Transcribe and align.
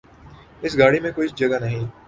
اس 0.63 0.77
گاڑی 0.79 0.99
میں 0.99 1.11
کوئی 1.11 1.27
جگہ 1.35 1.59
نہیں 1.61 1.85